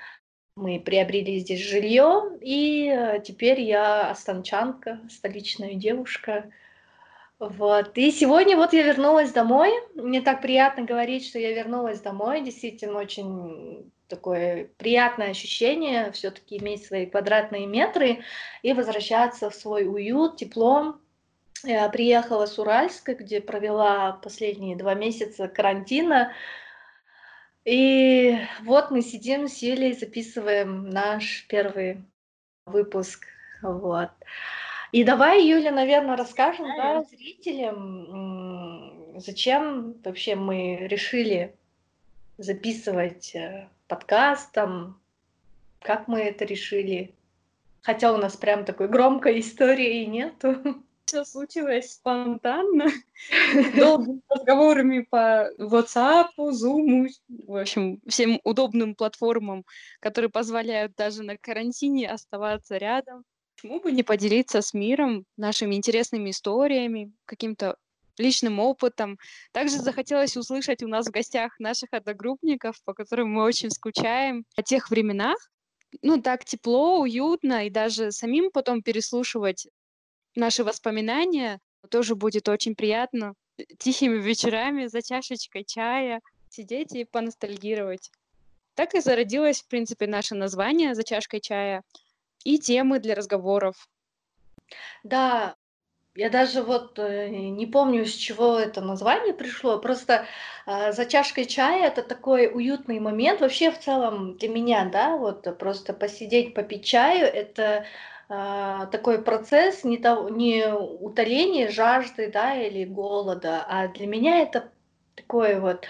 Мы 0.56 0.80
приобрели 0.80 1.38
здесь 1.38 1.60
жилье, 1.60 2.36
и 2.40 2.88
э, 2.88 3.20
теперь 3.24 3.60
я 3.60 4.10
останчанка, 4.10 5.00
столичная 5.08 5.74
девушка. 5.74 6.50
Вот. 7.38 7.96
И 7.96 8.10
сегодня 8.10 8.56
вот 8.56 8.72
я 8.72 8.82
вернулась 8.82 9.32
домой. 9.32 9.70
Мне 9.94 10.20
так 10.20 10.42
приятно 10.42 10.84
говорить, 10.84 11.26
что 11.26 11.38
я 11.38 11.52
вернулась 11.52 12.00
домой. 12.00 12.42
Действительно, 12.42 12.98
очень 12.98 13.90
такое 14.08 14.68
приятное 14.76 15.30
ощущение 15.30 16.10
все-таки 16.12 16.58
иметь 16.58 16.84
свои 16.84 17.06
квадратные 17.06 17.66
метры 17.66 18.18
и 18.62 18.72
возвращаться 18.72 19.48
в 19.48 19.54
свой 19.54 19.86
уют, 19.86 20.36
тепло. 20.36 20.96
Я 21.64 21.88
приехала 21.88 22.46
с 22.46 22.58
Уральска, 22.58 23.14
где 23.14 23.40
провела 23.40 24.12
последние 24.12 24.76
два 24.76 24.94
месяца 24.94 25.48
карантина. 25.48 26.32
И 27.64 28.38
вот 28.62 28.90
мы 28.90 29.02
сидим, 29.02 29.46
сели, 29.48 29.92
записываем 29.92 30.88
наш 30.88 31.46
первый 31.48 32.02
выпуск. 32.64 33.26
Вот. 33.62 34.10
И 34.92 35.04
давай, 35.04 35.46
Юля, 35.46 35.70
наверное, 35.70 36.16
расскажем 36.16 36.66
да, 36.76 37.04
зрителям, 37.04 38.00
зачем 39.18 39.94
вообще 40.02 40.34
мы 40.34 40.88
решили 40.88 41.54
записывать 42.38 43.34
э, 43.34 43.68
подкаст, 43.86 44.50
там, 44.52 44.98
как 45.80 46.08
мы 46.08 46.20
это 46.20 46.44
решили. 46.44 47.14
Хотя 47.82 48.12
у 48.12 48.16
нас 48.16 48.36
прям 48.36 48.64
такой 48.64 48.88
громкой 48.88 49.40
истории 49.42 50.04
нету. 50.06 50.82
Все 51.10 51.24
случилось 51.24 51.94
спонтанно, 51.94 52.86
долгими 53.76 54.20
разговорами 54.28 55.00
по 55.00 55.50
WhatsApp, 55.58 56.28
Zoom, 56.38 57.08
в 57.48 57.56
общем, 57.56 58.00
всем 58.06 58.40
удобным 58.44 58.94
платформам, 58.94 59.64
которые 59.98 60.30
позволяют 60.30 60.94
даже 60.94 61.24
на 61.24 61.36
карантине 61.36 62.08
оставаться 62.08 62.76
рядом. 62.76 63.24
Почему 63.56 63.80
бы 63.80 63.90
не 63.90 64.04
поделиться 64.04 64.62
с 64.62 64.72
миром 64.72 65.24
нашими 65.36 65.74
интересными 65.74 66.30
историями, 66.30 67.12
каким-то 67.24 67.74
личным 68.16 68.60
опытом. 68.60 69.18
Также 69.50 69.78
захотелось 69.78 70.36
услышать 70.36 70.84
у 70.84 70.86
нас 70.86 71.08
в 71.08 71.10
гостях 71.10 71.58
наших 71.58 71.88
одногруппников, 71.92 72.76
по 72.84 72.94
которым 72.94 73.32
мы 73.32 73.42
очень 73.42 73.70
скучаем, 73.70 74.44
о 74.54 74.62
тех 74.62 74.90
временах. 74.90 75.38
Ну, 76.02 76.22
так 76.22 76.44
тепло, 76.44 77.00
уютно, 77.00 77.66
и 77.66 77.70
даже 77.70 78.12
самим 78.12 78.52
потом 78.52 78.80
переслушивать 78.80 79.66
наши 80.34 80.64
воспоминания 80.64 81.60
тоже 81.90 82.14
будет 82.14 82.48
очень 82.48 82.74
приятно. 82.74 83.34
Тихими 83.78 84.16
вечерами 84.16 84.86
за 84.86 85.02
чашечкой 85.02 85.64
чая 85.64 86.20
сидеть 86.48 86.94
и 86.94 87.04
поностальгировать. 87.04 88.10
Так 88.74 88.94
и 88.94 89.00
зародилось, 89.00 89.62
в 89.62 89.68
принципе, 89.68 90.06
наше 90.06 90.34
название 90.34 90.94
«За 90.94 91.04
чашкой 91.04 91.40
чая» 91.40 91.82
и 92.44 92.58
темы 92.58 92.98
для 92.98 93.14
разговоров. 93.14 93.88
Да, 95.02 95.56
я 96.14 96.28
даже 96.28 96.62
вот 96.62 96.98
э, 96.98 97.28
не 97.28 97.66
помню, 97.66 98.04
с 98.04 98.12
чего 98.12 98.58
это 98.58 98.80
название 98.80 99.32
пришло. 99.32 99.78
Просто 99.78 100.26
э, 100.66 100.92
за 100.92 101.06
чашкой 101.06 101.44
чая 101.44 101.86
это 101.86 102.02
такой 102.02 102.48
уютный 102.48 102.98
момент. 103.00 103.40
Вообще 103.40 103.70
в 103.70 103.78
целом 103.78 104.36
для 104.36 104.48
меня, 104.48 104.88
да, 104.90 105.16
вот 105.16 105.58
просто 105.58 105.92
посидеть, 105.92 106.54
попить 106.54 106.84
чаю, 106.84 107.26
это 107.26 107.86
такой 108.30 109.22
процесс 109.22 109.82
не, 109.82 109.98
того, 109.98 110.28
не 110.28 110.72
утоление 110.72 111.68
жажды, 111.68 112.30
да, 112.30 112.54
или 112.54 112.84
голода, 112.84 113.64
а 113.68 113.88
для 113.88 114.06
меня 114.06 114.38
это 114.38 114.70
такое 115.16 115.60
вот. 115.60 115.84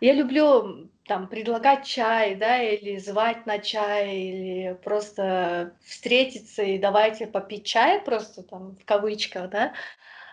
Я 0.00 0.12
люблю 0.12 0.88
там 1.06 1.28
предлагать 1.28 1.84
чай, 1.84 2.36
да, 2.36 2.62
или 2.62 2.98
звать 2.98 3.44
на 3.46 3.58
чай, 3.58 4.16
или 4.16 4.78
просто 4.84 5.76
встретиться 5.84 6.62
и 6.62 6.78
давайте 6.78 7.26
попить 7.26 7.66
чай, 7.66 8.00
просто 8.00 8.42
там 8.42 8.76
в 8.76 8.84
кавычках, 8.84 9.50
да, 9.50 9.72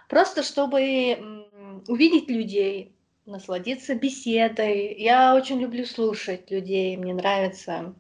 просто 0.08 0.44
чтобы 0.44 1.48
увидеть 1.88 2.30
людей, 2.30 2.94
насладиться 3.26 3.96
беседой. 3.96 4.94
Я 4.96 5.36
очень 5.36 5.60
люблю 5.60 5.86
слушать 5.86 6.52
людей, 6.52 6.98
мне 6.98 7.14
нравится 7.14 7.72
а, 7.74 7.94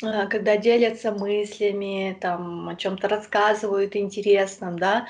когда 0.00 0.56
делятся 0.56 1.12
мыслями, 1.12 2.16
там, 2.20 2.68
о 2.68 2.76
чем-то 2.76 3.08
рассказывают 3.08 3.96
интересном, 3.96 4.78
да, 4.78 5.08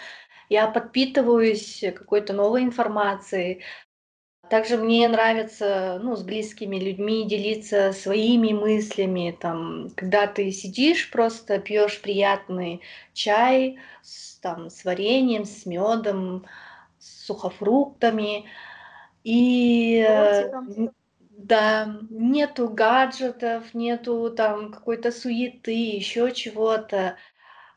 я 0.48 0.66
подпитываюсь 0.68 1.84
какой-то 1.96 2.32
новой 2.32 2.62
информацией, 2.62 3.62
также 4.50 4.76
мне 4.76 5.08
нравится, 5.08 5.98
ну, 6.02 6.16
с 6.16 6.22
близкими 6.22 6.76
людьми 6.78 7.26
делиться 7.26 7.92
своими 7.92 8.52
мыслями, 8.52 9.36
там, 9.40 9.90
когда 9.96 10.26
ты 10.26 10.52
сидишь, 10.52 11.10
просто 11.10 11.58
пьешь 11.58 12.00
приятный 12.02 12.82
чай 13.14 13.78
с, 14.02 14.38
там, 14.40 14.68
с 14.68 14.84
вареньем, 14.84 15.46
с 15.46 15.64
медом, 15.64 16.46
с 16.98 17.26
сухофруктами, 17.26 18.44
и 19.24 20.06
да, 21.36 21.98
нету 22.10 22.68
гаджетов, 22.68 23.74
нету 23.74 24.30
там 24.30 24.72
какой-то 24.72 25.10
суеты, 25.12 25.72
еще 25.72 26.32
чего-то, 26.32 27.16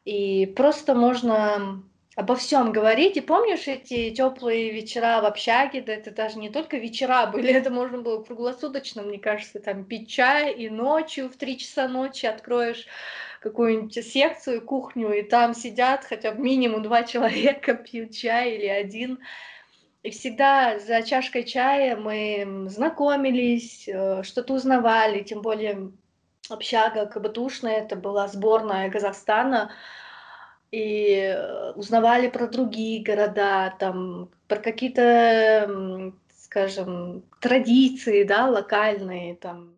и 0.06 0.46
просто 0.46 0.96
можно 0.96 1.84
обо 2.16 2.36
всем 2.36 2.72
говорить. 2.72 3.18
И 3.18 3.22
помнишь 3.22 3.68
эти 3.68 4.10
теплые 4.12 4.72
вечера 4.72 5.22
в 5.22 5.26
общаге? 5.26 5.82
Да 5.82 5.94
это 5.94 6.12
даже 6.12 6.40
не 6.40 6.50
только 6.50 6.78
вечера 6.78 7.28
были, 7.28 7.52
это 7.54 7.70
можно 7.70 8.00
было 8.00 8.24
круглосуточно, 8.24 9.04
мне 9.04 9.20
кажется, 9.20 9.60
там 9.60 9.86
пить 9.86 10.10
чай 10.10 10.54
и 10.54 10.70
ночью 10.70 11.30
в 11.30 11.38
три 11.38 11.58
часа 11.58 11.88
ночи 11.88 12.26
откроешь 12.26 12.88
какую-нибудь 13.42 14.04
секцию, 14.04 14.62
кухню, 14.62 15.14
и 15.14 15.22
там 15.22 15.54
сидят 15.54 16.06
хотя 16.06 16.32
бы 16.32 16.42
минимум 16.42 16.84
два 16.84 17.04
человека, 17.06 17.76
пьют 17.76 18.12
чай 18.12 18.56
или 18.56 18.68
один. 18.68 19.20
И 20.08 20.10
всегда 20.10 20.80
за 20.80 21.02
чашкой 21.02 21.44
чая 21.44 21.98
мы 21.98 22.70
знакомились, 22.70 23.90
э, 23.90 24.24
что-то 24.24 24.54
узнавали, 24.54 25.22
тем 25.22 25.42
более 25.42 25.92
общага 26.48 27.08
Кабатушная, 27.08 27.80
это 27.82 27.98
была 27.98 28.30
сборная 28.30 28.90
Казахстана, 28.90 29.74
и 30.72 31.10
э, 31.12 31.72
узнавали 31.74 32.30
про 32.30 32.48
другие 32.48 33.04
города, 33.04 33.76
там, 33.80 34.30
про 34.48 34.60
какие-то, 34.60 36.14
скажем, 36.38 37.24
традиции, 37.42 38.24
да, 38.24 38.48
локальные, 38.48 39.36
там. 39.36 39.78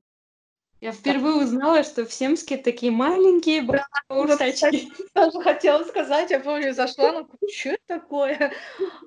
Я 0.80 0.92
впервые 0.92 1.38
узнала, 1.44 1.84
что 1.84 2.06
в 2.06 2.14
Семске 2.14 2.58
такие 2.58 2.92
маленькие 2.92 3.64
баурсачки. 3.64 4.90
Я 5.16 5.24
тоже 5.24 5.42
хотела 5.42 5.84
сказать, 5.86 6.30
я 6.30 6.40
помню, 6.40 6.72
зашла, 6.76 7.14
ну, 7.14 7.30
что 7.52 7.70
это 7.70 7.82
такое? 7.88 8.54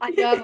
А 0.01 0.11
я, 0.11 0.43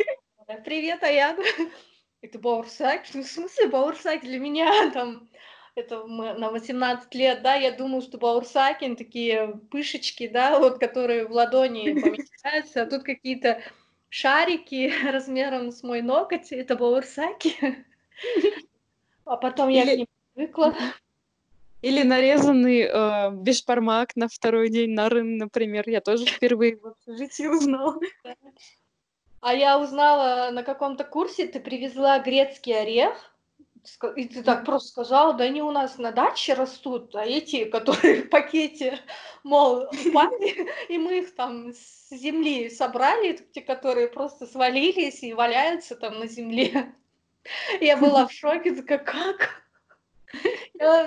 привет, 0.57 1.02
Аяна. 1.02 1.43
Это 2.23 2.38
баурсак? 2.38 3.05
В 3.05 3.25
смысле 3.25 3.69
баурсак 3.69 4.23
для 4.23 4.38
меня 4.38 4.90
там 4.95 5.28
это 5.75 6.05
на 6.07 6.50
18 6.50 7.14
лет, 7.14 7.43
да, 7.43 7.55
я 7.55 7.71
думала, 7.71 8.02
что 8.02 8.19
Баурсакин 8.19 8.97
такие 8.97 9.61
пышечки, 9.71 10.26
да, 10.26 10.59
вот, 10.61 10.81
которые 10.81 11.26
в 11.26 11.31
ладони 11.31 12.00
помещаются, 12.00 12.83
а 12.83 12.87
тут 12.87 13.05
какие-то 13.05 13.62
шарики 14.09 14.93
размером 15.09 15.71
с 15.71 15.85
мой 15.85 16.02
ноготь, 16.02 16.50
это 16.50 16.75
Баурсаки. 16.75 17.55
А 19.25 19.37
потом 19.37 19.69
я 19.69 19.83
Или... 19.85 19.95
к 19.95 19.99
ним 19.99 20.07
привыкла. 20.35 20.75
Или 21.81 22.02
нарезанный 22.02 22.81
э, 22.81 23.31
бешпармак 23.31 24.17
на 24.17 24.26
второй 24.26 24.69
день 24.69 24.95
на 24.95 25.09
рын, 25.09 25.37
например. 25.37 25.88
Я 25.88 26.00
тоже 26.00 26.26
впервые 26.26 26.76
в 26.76 26.87
общежитии 26.87 27.47
узнала. 27.47 28.00
А 29.49 29.55
я 29.55 29.78
узнала 29.78 30.50
на 30.50 30.62
каком-то 30.62 31.05
курсе, 31.05 31.47
ты 31.47 31.59
привезла 31.59 32.19
грецкий 32.19 32.78
орех, 32.78 33.14
И 34.17 34.28
ты 34.28 34.43
так 34.43 34.67
просто 34.67 34.88
сказала, 34.90 35.33
да 35.33 35.45
они 35.45 35.62
у 35.62 35.71
нас 35.71 35.97
на 35.97 36.12
даче 36.12 36.52
растут, 36.52 37.17
а 37.17 37.25
эти, 37.25 37.64
которые 37.64 38.25
в 38.25 38.28
пакете, 38.28 38.99
мол, 39.45 39.85
упали, 39.85 40.69
и 40.90 40.99
мы 40.99 41.21
их 41.21 41.35
там 41.35 41.73
с 41.73 42.11
земли 42.11 42.69
собрали, 42.69 43.38
те, 43.55 43.62
которые 43.62 44.09
просто 44.09 44.45
свалились 44.45 45.23
и 45.23 45.33
валяются 45.33 45.97
там 45.97 46.19
на 46.19 46.26
земле. 46.26 46.95
Я 47.81 47.97
была 47.97 48.26
в 48.26 48.33
шоке, 48.33 48.75
такая, 48.75 48.99
как? 48.99 49.62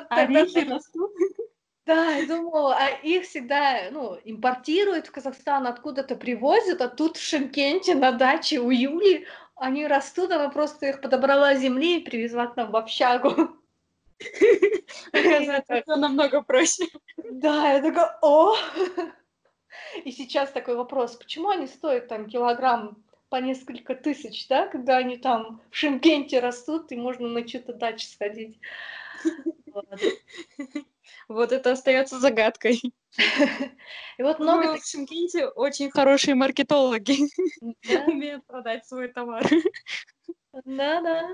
Орехи 0.09 0.67
растут? 0.67 1.11
Да, 1.85 2.11
я 2.11 2.27
думала, 2.27 2.75
а 2.77 2.89
их 2.89 3.23
всегда, 3.23 3.89
ну, 3.91 4.15
импортируют 4.23 5.07
в 5.07 5.11
Казахстан, 5.11 5.65
откуда-то 5.65 6.15
привозят, 6.15 6.79
а 6.81 6.87
тут 6.87 7.17
в 7.17 7.23
Шимкенте 7.23 7.95
на 7.95 8.11
даче 8.11 8.59
у 8.59 8.69
Юли 8.69 9.25
они 9.55 9.87
растут, 9.87 10.31
она 10.31 10.49
просто 10.49 10.87
их 10.87 11.01
подобрала 11.01 11.55
с 11.55 11.59
земли 11.59 11.97
и 11.97 12.03
привезла 12.03 12.47
к 12.47 12.55
нам 12.55 12.71
в 12.71 12.75
общагу. 12.75 13.49
Это 15.13 15.95
намного 15.97 16.41
проще. 16.43 16.85
Да, 17.31 17.73
я 17.73 17.81
такая, 17.81 18.17
о! 18.21 18.55
И 20.05 20.11
сейчас 20.11 20.51
такой 20.51 20.75
вопрос, 20.75 21.15
почему 21.15 21.49
они 21.49 21.67
стоят 21.67 22.07
там 22.07 22.27
килограмм 22.27 23.03
по 23.29 23.37
несколько 23.37 23.95
тысяч, 23.95 24.47
да, 24.47 24.67
когда 24.67 24.97
они 24.97 25.17
там 25.17 25.61
в 25.71 25.75
Шимкенте 25.77 26.39
растут, 26.39 26.91
и 26.91 26.97
можно 26.97 27.27
на 27.29 27.47
что-то 27.47 27.73
дачу 27.73 28.07
сходить. 28.07 28.59
Вот. 29.73 29.87
Вот 31.27 31.51
это 31.51 31.71
остается 31.71 32.19
загадкой. 32.19 32.81
И 34.17 34.23
вот 34.23 34.39
много 34.39 34.65
ну, 34.65 34.77
в 34.77 34.85
Шимкенте 34.85 35.47
очень 35.47 35.91
хорошие 35.91 36.35
маркетологи. 36.35 37.17
Умеют 38.07 38.45
продать 38.45 38.85
свой 38.85 39.07
товар. 39.09 39.45
Да-да. 40.65 41.29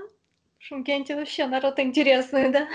В 0.58 0.64
Шимкенте 0.64 1.14
вообще 1.14 1.46
народ 1.46 1.78
интересный, 1.78 2.50
да? 2.50 2.68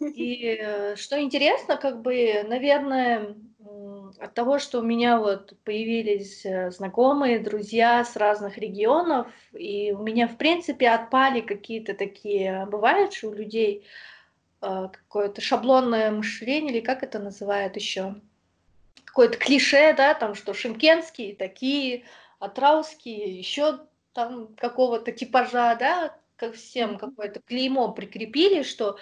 И 0.00 0.58
э, 0.60 0.94
что 0.96 1.20
интересно, 1.20 1.78
как 1.78 2.02
бы, 2.02 2.44
наверное, 2.46 3.34
от 4.18 4.34
того, 4.34 4.58
что 4.58 4.80
у 4.80 4.82
меня 4.82 5.18
вот 5.18 5.54
появились 5.64 6.44
э, 6.44 6.70
знакомые, 6.70 7.38
друзья 7.38 8.04
с 8.04 8.16
разных 8.16 8.58
регионов, 8.58 9.28
и 9.52 9.92
у 9.92 10.02
меня, 10.02 10.28
в 10.28 10.36
принципе, 10.36 10.90
отпали 10.90 11.40
какие-то 11.40 11.94
такие, 11.94 12.66
бывает 12.70 13.12
что 13.12 13.28
у 13.28 13.34
людей 13.34 13.86
какое-то 14.60 15.40
шаблонное 15.40 16.10
мышление, 16.10 16.72
или 16.72 16.80
как 16.80 17.02
это 17.02 17.18
называют 17.18 17.76
еще, 17.76 18.14
какое-то 19.04 19.38
клише, 19.38 19.94
да, 19.94 20.14
там, 20.14 20.34
что 20.34 20.54
шимкенские 20.54 21.34
такие, 21.34 22.04
атрауские, 22.38 23.38
еще 23.38 23.80
там 24.12 24.54
какого-то 24.56 25.12
типажа, 25.12 25.74
да, 25.76 26.16
ко 26.36 26.52
всем 26.52 26.98
какое-то 26.98 27.40
клеймо 27.40 27.92
прикрепили, 27.92 28.62
что 28.62 28.98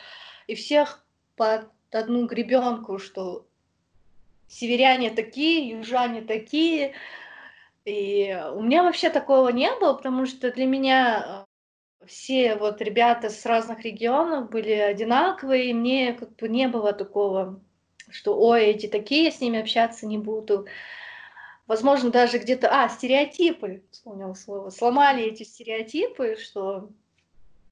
и 0.47 0.55
всех 0.55 1.05
под 1.37 1.69
одну 1.93 2.27
гребенку, 2.27 2.99
что 2.99 3.47
северяне 4.49 5.11
такие, 5.11 5.69
южане 5.71 6.23
такие. 6.23 6.95
И 7.85 8.37
у 8.55 8.62
меня 8.62 8.83
вообще 8.83 9.09
такого 9.09 9.50
не 9.50 9.71
было, 9.77 9.95
потому 9.95 10.27
что 10.27 10.50
для 10.50 10.67
меня 10.67 11.47
э, 11.47 11.48
все 12.07 12.57
вот 12.57 12.81
ребята 12.81 13.31
с 13.31 13.45
разных 13.45 13.83
регионов 13.83 14.50
были 14.50 14.73
одинаковые, 14.73 15.71
и 15.71 15.75
мне 15.75 16.12
как 16.12 16.35
бы 16.37 16.49
не 16.49 16.69
было 16.69 16.93
такого, 16.93 17.61
что 18.11 18.38
ой, 18.38 18.67
эти 18.67 18.87
такие, 18.87 19.25
я 19.25 19.31
с 19.31 19.40
ними 19.40 19.61
общаться 19.61 20.07
не 20.07 20.19
буду. 20.19 20.67
Возможно, 21.67 22.11
даже 22.11 22.38
где-то, 22.38 22.69
а, 22.71 22.88
стереотипы, 22.88 23.83
вспомнила 23.90 24.35
слово, 24.35 24.71
сломали 24.71 25.25
эти 25.25 25.43
стереотипы, 25.43 26.37
что 26.37 26.88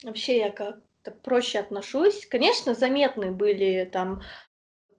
вообще 0.02 0.38
я 0.38 0.50
как-то 0.50 1.10
проще 1.10 1.60
отношусь. 1.60 2.26
Конечно, 2.26 2.74
заметны 2.74 3.30
были 3.30 3.88
там 3.90 4.22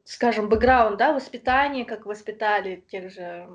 скажем, 0.08 0.48
бэкграунд, 0.48 0.98
да, 0.98 1.12
воспитание, 1.12 1.84
как 1.84 2.06
воспитали 2.06 2.82
тех 2.90 3.12
же 3.12 3.46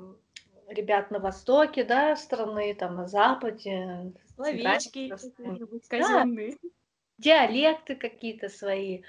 ребят 0.73 1.11
на 1.11 1.19
востоке, 1.19 1.83
да, 1.83 2.15
страны, 2.15 2.73
там, 2.75 2.95
на 2.95 3.07
западе. 3.07 4.13
Словечки 4.35 5.13
казенные. 5.87 6.57
Да, 6.61 6.69
диалекты 7.17 7.95
какие-то 7.95 8.49
свои. 8.49 9.03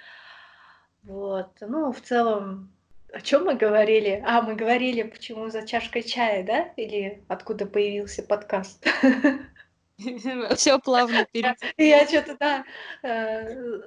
Вот, 1.03 1.51
ну, 1.61 1.93
в 1.93 2.01
целом, 2.01 2.73
о 3.13 3.21
чем 3.21 3.45
мы 3.45 3.55
говорили? 3.55 4.23
А, 4.27 4.43
мы 4.43 4.55
говорили, 4.55 5.03
почему 5.03 5.51
за 5.51 5.67
чашкой 5.67 6.03
чая, 6.03 6.45
да? 6.45 6.73
Или 6.77 7.23
откуда 7.29 7.67
появился 7.67 8.23
подкаст? 8.23 8.87
Все 10.57 10.79
плавно 10.79 11.25
перед. 11.31 11.57
Я 11.77 12.07
что-то, 12.07 12.37
да, 12.39 12.65
э, 13.03 13.83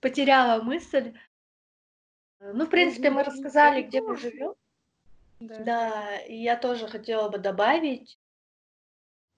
потеряла 0.00 0.62
мысль. 0.62 1.12
Ну, 2.40 2.64
в 2.64 2.70
принципе, 2.70 3.10
мы 3.10 3.22
рассказали, 3.22 3.82
где 3.82 4.00
мы 4.00 4.16
живем. 4.16 4.54
Да. 5.40 6.18
и 6.28 6.36
я 6.36 6.56
тоже 6.56 6.86
хотела 6.86 7.28
бы 7.28 7.38
добавить, 7.38 8.18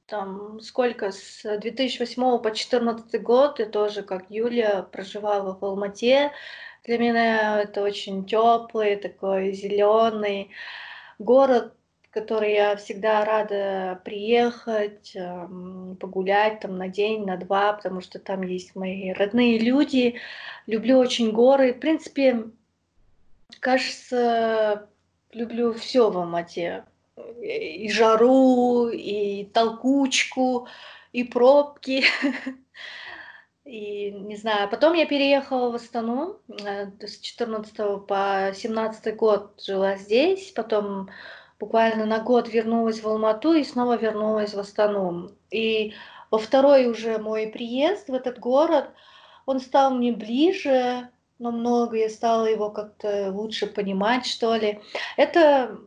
там, 0.07 0.61
сколько, 0.61 1.13
с 1.13 1.43
2008 1.59 2.39
по 2.39 2.51
2014 2.51 3.23
год, 3.23 3.61
и 3.61 3.65
тоже, 3.65 4.03
как 4.03 4.31
Юля, 4.31 4.83
проживала 4.83 5.55
в 5.55 5.65
Алмате. 5.65 6.33
Для 6.85 6.99
меня 6.99 7.63
это 7.63 7.83
очень 7.83 8.27
теплый, 8.27 8.97
такой 8.97 9.53
зеленый 9.53 10.51
город, 11.19 11.73
в 12.03 12.11
который 12.11 12.53
я 12.53 12.77
всегда 12.77 13.25
рада 13.25 14.01
приехать, 14.05 15.17
погулять 16.01 16.61
там 16.61 16.77
на 16.77 16.89
день, 16.89 17.25
на 17.25 17.37
два, 17.37 17.73
потому 17.73 18.01
что 18.01 18.19
там 18.19 18.43
есть 18.43 18.75
мои 18.75 19.13
родные 19.13 19.59
люди. 19.59 20.21
Люблю 20.67 20.99
очень 20.99 21.31
горы. 21.31 21.73
В 21.73 21.81
принципе, 21.81 22.51
Кажется, 23.61 24.89
люблю 25.33 25.73
все 25.73 26.11
в 26.11 26.19
Алмате. 26.19 26.85
И 27.41 27.91
жару, 27.91 28.89
и 28.89 29.45
толкучку, 29.47 30.69
и 31.13 31.25
пробки. 31.25 32.05
И 33.65 34.11
не 34.11 34.37
знаю, 34.37 34.69
потом 34.69 34.95
я 34.95 35.07
переехала 35.07 35.71
в 35.71 35.77
Астану, 35.77 36.41
э, 36.49 36.91
с 37.07 37.21
14 37.21 38.05
по 38.09 38.51
17 38.53 39.15
год 39.15 39.63
жила 39.65 39.97
здесь, 39.97 40.51
потом 40.51 41.11
буквально 41.61 42.05
на 42.05 42.19
год 42.19 42.49
вернулась 42.49 43.01
в 43.01 43.09
Алмату 43.09 43.53
и 43.53 43.63
снова 43.63 43.97
вернулась 43.97 44.53
в 44.53 44.59
Астану. 44.59 45.31
И 45.53 45.95
во 46.33 46.39
второй 46.39 46.89
уже 46.89 47.19
мой 47.19 47.47
приезд 47.47 48.09
в 48.09 48.15
этот 48.15 48.41
город, 48.41 48.91
он 49.47 49.61
стал 49.61 49.95
мне 49.95 50.11
ближе, 50.11 51.09
намного, 51.43 51.97
я 51.97 52.09
стала 52.09 52.47
его 52.47 52.71
как-то 52.71 53.31
лучше 53.31 53.67
понимать, 53.67 54.27
что 54.27 54.55
ли. 54.55 54.81
Это, 55.17 55.79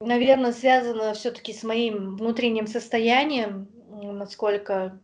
наверное, 0.00 0.52
связано 0.52 1.12
все-таки 1.14 1.52
с 1.52 1.62
моим 1.62 2.16
внутренним 2.16 2.66
состоянием, 2.66 3.68
насколько 3.90 4.98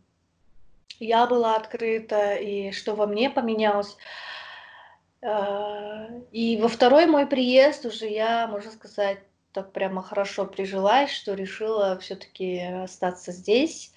я 0.99 1.27
была 1.27 1.55
открыта 1.55 2.35
и 2.35 2.71
что 2.71 2.95
во 2.95 3.05
мне 3.05 3.29
поменялось. 3.29 3.95
А, 5.21 6.07
и 6.31 6.57
во 6.61 6.69
второй 6.69 7.05
мой 7.05 7.27
приезд 7.27 7.85
уже 7.85 8.07
я, 8.07 8.47
можно 8.47 8.71
сказать, 8.71 9.19
так 9.51 9.71
прямо 9.73 10.01
хорошо 10.01 10.45
прижилась, 10.45 11.11
что 11.11 11.33
решила 11.33 11.97
все-таки 11.99 12.59
остаться 12.59 13.31
здесь 13.31 13.93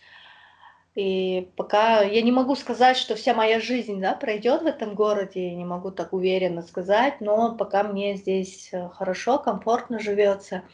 и 0.95 1.49
пока 1.57 2.03
я 2.03 2.21
не 2.21 2.33
могу 2.33 2.55
сказать, 2.55 2.99
что 2.99 3.15
вся 3.15 3.33
моя 3.33 3.61
жизнь 3.61 4.01
да, 4.01 4.15
пройдет 4.15 4.63
в 4.63 4.67
этом 4.67 4.95
городе, 4.95 5.49
я 5.49 5.55
не 5.55 5.65
могу 5.65 5.91
так 5.91 6.13
уверенно 6.13 6.63
сказать, 6.63 7.21
но 7.21 7.55
пока 7.57 7.83
мне 7.83 8.17
здесь 8.17 8.69
э, 8.73 8.91
хорошо, 8.91 9.39
комфортно 9.39 9.99
живется. 9.99 10.65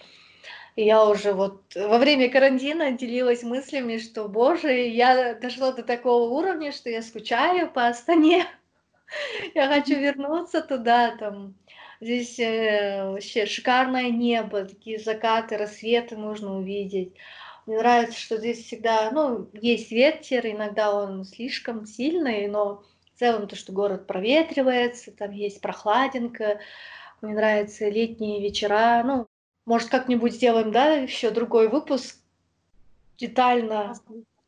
И 0.75 0.85
я 0.85 1.05
уже 1.07 1.33
вот 1.33 1.63
во 1.77 1.99
время 1.99 2.31
карантина 2.31 2.93
делилась 2.93 3.45
мыслями, 3.45 3.99
что, 3.99 4.29
боже, 4.29 4.73
я 4.73 5.35
дошла 5.35 5.73
до 5.73 5.85
такого 5.85 6.29
уровня, 6.31 6.73
что 6.73 6.91
я 6.91 7.03
скучаю 7.03 7.71
по 7.71 7.87
Астане. 7.87 8.45
Я 9.55 9.69
хочу 9.69 9.99
вернуться 9.99 10.61
туда, 10.61 11.17
там, 11.17 11.55
здесь 12.01 12.39
э, 12.39 13.11
вообще 13.11 13.47
шикарное 13.47 14.11
небо, 14.11 14.65
такие 14.65 14.99
закаты, 14.99 15.57
рассветы 15.57 16.17
нужно 16.17 16.59
увидеть. 16.59 17.15
Мне 17.69 17.77
нравится, 17.77 18.19
что 18.19 18.39
здесь 18.39 18.65
всегда, 18.65 19.11
ну, 19.11 19.51
есть 19.53 19.91
ветер, 19.91 20.47
иногда 20.47 20.91
он 20.91 21.25
слишком 21.25 21.85
сильный, 21.85 22.47
но 22.47 22.83
в 23.15 23.19
целом 23.19 23.47
то, 23.47 23.57
что 23.57 23.73
город 23.73 24.07
проветривается, 24.07 25.13
там 25.13 25.33
есть 25.33 25.61
прохладинка. 25.61 26.61
Мне 27.21 27.35
нравятся 27.35 27.87
летние 27.91 28.41
вечера. 28.41 29.03
Ну, 29.05 29.27
может, 29.67 29.91
как-нибудь 29.91 30.33
сделаем, 30.33 30.73
да, 30.73 30.95
еще 30.95 31.31
другой 31.31 31.69
выпуск 31.69 32.17
детально 33.19 33.93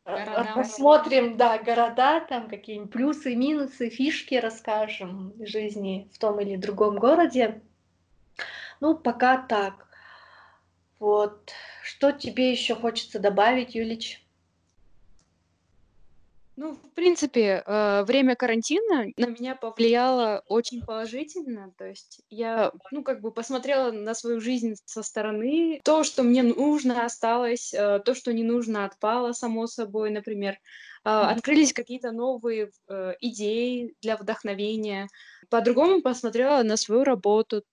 города. 0.03 0.53
посмотрим, 0.55 1.37
да, 1.37 1.59
города, 1.59 2.21
там 2.21 2.49
какие-нибудь 2.49 2.91
плюсы, 2.91 3.35
минусы, 3.35 3.89
фишки 3.89 4.33
расскажем 4.33 5.35
жизни 5.45 6.09
в 6.11 6.17
том 6.17 6.39
или 6.39 6.55
другом 6.55 6.97
городе. 6.97 7.61
Ну, 8.79 8.95
пока 8.95 9.37
так. 9.37 9.85
Вот. 10.97 11.53
Что 11.83 12.11
тебе 12.11 12.51
еще 12.51 12.75
хочется 12.75 13.19
добавить, 13.19 13.75
Юлич? 13.75 14.21
Ну, 16.57 16.73
в 16.75 16.95
принципе, 16.95 17.63
э, 17.65 18.03
время 18.03 18.35
карантина 18.35 19.07
на 19.17 19.25
меня 19.25 19.55
повлияло 19.55 20.43
очень 20.47 20.83
положительно. 20.83 21.73
То 21.75 21.85
есть 21.85 22.21
я, 22.29 22.71
ну, 22.91 23.03
как 23.03 23.21
бы 23.21 23.31
посмотрела 23.31 23.91
на 23.91 24.13
свою 24.13 24.41
жизнь 24.41 24.75
со 24.85 25.01
стороны. 25.01 25.81
То, 25.83 26.03
что 26.03 26.21
мне 26.21 26.43
нужно, 26.43 27.05
осталось, 27.05 27.73
э, 27.73 27.99
то, 28.05 28.13
что 28.13 28.31
не 28.31 28.43
нужно, 28.43 28.85
отпало, 28.85 29.31
само 29.31 29.65
собой, 29.65 30.11
например. 30.11 30.59
Э, 31.03 31.09
открылись 31.33 31.73
какие-то 31.73 32.11
новые 32.11 32.69
идеи 33.21 33.95
для 34.01 34.15
вдохновения. 34.17 35.07
По-другому 35.49 36.01
посмотрела 36.01 36.61
на 36.63 36.77
свою 36.77 37.03
работу, 37.03 37.63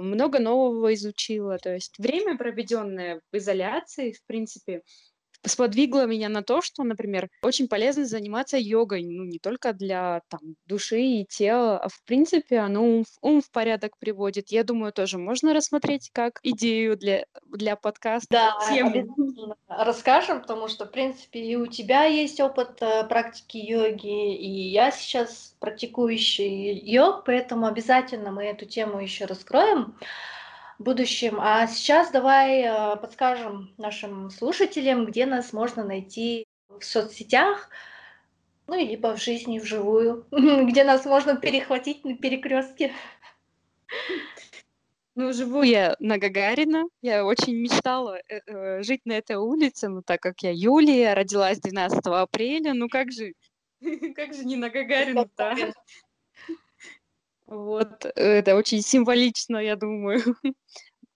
много 0.00 0.38
нового 0.40 0.92
изучила. 0.94 1.58
То 1.58 1.74
есть 1.74 1.98
время, 1.98 2.36
проведенное 2.36 3.20
в 3.32 3.36
изоляции, 3.36 4.12
в 4.12 4.24
принципе, 4.26 4.82
сподвигло 5.44 6.06
меня 6.06 6.28
на 6.28 6.42
то, 6.42 6.62
что, 6.62 6.82
например, 6.82 7.28
очень 7.42 7.68
полезно 7.68 8.04
заниматься 8.04 8.56
йогой, 8.56 9.02
ну, 9.04 9.24
не 9.24 9.38
только 9.38 9.72
для 9.72 10.22
там, 10.28 10.40
души 10.66 11.00
и 11.00 11.26
тела, 11.26 11.78
а 11.78 11.88
в 11.88 12.02
принципе 12.04 12.58
оно 12.58 12.82
ум, 12.82 13.04
ум 13.20 13.42
в 13.42 13.50
порядок 13.50 13.98
приводит. 13.98 14.50
Я 14.50 14.64
думаю, 14.64 14.92
тоже 14.92 15.18
можно 15.18 15.54
рассмотреть 15.54 16.10
как 16.12 16.40
идею 16.42 16.96
для, 16.96 17.26
для 17.46 17.76
подкаста. 17.76 18.26
Да, 18.30 18.56
тему. 18.68 19.56
расскажем, 19.68 20.40
потому 20.40 20.68
что, 20.68 20.86
в 20.86 20.90
принципе, 20.90 21.40
и 21.40 21.56
у 21.56 21.66
тебя 21.66 22.04
есть 22.04 22.40
опыт 22.40 22.80
э, 22.80 23.04
практики 23.04 23.58
йоги, 23.58 24.36
и 24.36 24.70
я 24.70 24.90
сейчас 24.90 25.54
практикующий 25.60 26.78
йог, 26.78 27.24
поэтому 27.24 27.66
обязательно 27.66 28.30
мы 28.30 28.44
эту 28.44 28.66
тему 28.66 29.00
еще 29.00 29.24
раскроем 29.26 29.94
будущем. 30.78 31.38
А 31.40 31.66
сейчас 31.66 32.10
давай 32.10 32.62
э, 32.62 32.96
подскажем 32.96 33.72
нашим 33.78 34.30
слушателям, 34.30 35.06
где 35.06 35.26
нас 35.26 35.52
можно 35.52 35.84
найти 35.84 36.46
в 36.68 36.84
соцсетях, 36.84 37.68
ну 38.66 38.78
и 38.78 38.86
либо 38.86 39.16
в 39.16 39.22
жизни 39.22 39.58
вживую, 39.58 40.26
где 40.30 40.84
нас 40.84 41.04
можно 41.04 41.36
перехватить 41.36 42.04
на 42.04 42.16
перекрестке. 42.16 42.92
Ну, 45.16 45.32
живу 45.32 45.62
я 45.62 45.94
на 46.00 46.18
Гагарина. 46.18 46.84
Я 47.00 47.24
очень 47.24 47.54
мечтала 47.54 48.18
э, 48.28 48.40
э, 48.46 48.82
жить 48.82 49.02
на 49.04 49.12
этой 49.12 49.36
улице, 49.36 49.88
но 49.88 50.02
так 50.02 50.20
как 50.20 50.42
я 50.42 50.50
Юлия, 50.52 51.14
родилась 51.14 51.60
12 51.60 52.04
апреля, 52.06 52.74
ну 52.74 52.88
как 52.88 53.12
же, 53.12 53.34
как 54.16 54.34
же 54.34 54.44
не 54.44 54.56
на 54.56 54.70
Гагарина-то? 54.70 55.72
Вот, 57.46 58.06
это 58.16 58.56
очень 58.56 58.80
символично, 58.80 59.58
я 59.58 59.76
думаю. 59.76 60.22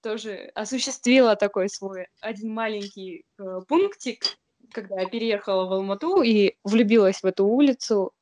Тоже 0.03 0.51
осуществила 0.55 1.37
такой 1.37 1.69
свой 1.69 2.07
один 2.21 2.53
маленький 2.53 3.25
э, 3.39 3.61
пунктик, 3.67 4.39
когда 4.73 5.01
я 5.01 5.09
переехала 5.09 5.67
в 5.67 5.73
Алмату 5.73 6.23
и 6.23 6.55
влюбилась 6.63 7.23
в 7.23 7.27
эту 7.27 7.47
улицу. 7.47 8.13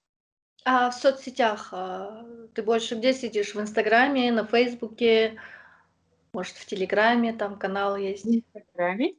А 0.64 0.90
в 0.90 0.94
соцсетях 0.94 1.68
а, 1.72 2.24
ты 2.54 2.62
больше 2.62 2.96
где 2.96 3.12
сидишь? 3.12 3.54
В 3.54 3.60
Инстаграме, 3.60 4.32
на 4.32 4.44
Фейсбуке, 4.44 5.40
может, 6.32 6.56
в 6.56 6.66
Телеграме, 6.66 7.32
там 7.32 7.56
канал 7.56 7.96
есть? 7.96 8.24
В 8.24 8.34
Инстаграме. 8.34 9.14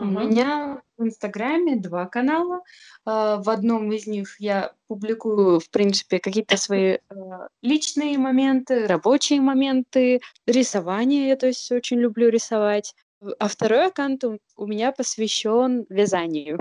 У 0.00 0.04
меня 0.04 0.80
в 0.96 1.02
Инстаграме 1.02 1.74
два 1.74 2.06
канала. 2.06 2.62
А, 3.04 3.42
в 3.42 3.50
одном 3.50 3.90
из 3.90 4.06
них 4.06 4.36
я 4.38 4.72
публикую, 4.86 5.58
в 5.58 5.68
принципе, 5.70 6.20
какие-то 6.20 6.56
свои 6.56 6.98
а, 7.08 7.48
личные 7.62 8.16
моменты, 8.16 8.86
рабочие 8.86 9.40
моменты, 9.40 10.20
рисование. 10.46 11.28
Я, 11.28 11.36
то 11.36 11.48
есть, 11.48 11.72
очень 11.72 11.98
люблю 11.98 12.28
рисовать. 12.28 12.94
А 13.40 13.48
второй 13.48 13.86
аккаунт 13.86 14.22
у 14.22 14.66
меня 14.66 14.92
посвящен 14.92 15.84
вязанию. 15.88 16.60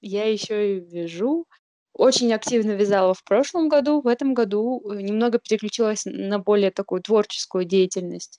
Я 0.00 0.30
еще 0.30 0.76
и 0.76 0.80
вяжу. 0.80 1.48
Очень 1.92 2.32
активно 2.32 2.72
вязала 2.72 3.14
в 3.14 3.24
прошлом 3.24 3.68
году. 3.68 4.00
В 4.00 4.06
этом 4.06 4.32
году 4.32 4.80
э, 4.88 5.02
немного 5.02 5.40
переключилась 5.40 6.02
на 6.04 6.38
более 6.38 6.70
такую 6.70 7.02
творческую 7.02 7.64
деятельность. 7.64 8.38